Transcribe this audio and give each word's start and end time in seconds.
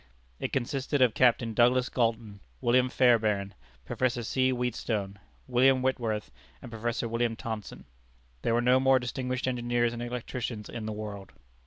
It 0.39 0.51
consisted 0.51 0.99
of 0.99 1.13
Captain 1.13 1.53
Douglas 1.53 1.87
Galton, 1.87 2.39
William 2.59 2.89
Fairbairn, 2.89 3.53
Professor 3.85 4.23
C. 4.23 4.49
Wheatstone, 4.51 5.19
William 5.47 5.83
Whitworth 5.83 6.31
and 6.59 6.71
Professor 6.71 7.07
William 7.07 7.35
Thomson. 7.35 7.85
There 8.41 8.55
were 8.55 8.61
no 8.61 8.79
more 8.79 8.97
distinguished 8.97 9.47
engineers 9.47 9.93
and 9.93 10.01
electricians 10.01 10.69
in 10.69 10.87
the 10.87 10.91
world. 10.91 11.33